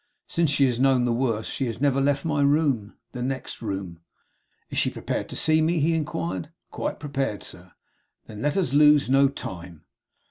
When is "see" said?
5.35-5.61